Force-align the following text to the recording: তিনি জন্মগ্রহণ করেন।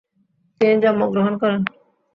তিনি 0.61 0.75
জন্মগ্রহণ 0.83 1.33
করেন। 1.41 1.61